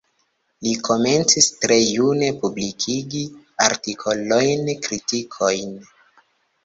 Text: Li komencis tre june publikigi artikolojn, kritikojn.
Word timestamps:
Li 0.67 0.71
komencis 0.87 1.49
tre 1.65 1.77
june 1.89 2.31
publikigi 2.45 3.21
artikolojn, 3.69 4.73
kritikojn. 4.87 5.81